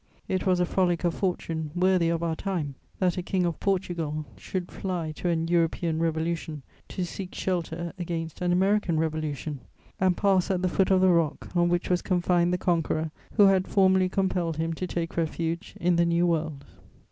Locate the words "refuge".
15.17-15.75